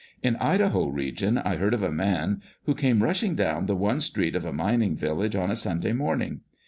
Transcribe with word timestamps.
In 0.23 0.35
Idaho 0.37 0.87
region, 0.87 1.37
I 1.37 1.57
heard 1.57 1.75
of 1.75 1.83
a 1.83 1.91
man 1.91 2.41
who 2.63 2.73
came 2.73 3.03
rushing 3.03 3.35
down 3.35 3.67
the 3.67 3.75
one 3.75 3.99
street 4.01 4.35
of 4.35 4.45
a 4.45 4.51
mining 4.51 4.95
village 4.95 5.35
on 5.35 5.51
a 5.51 5.55
Sunday 5.55 5.93
morning. 5.93 6.41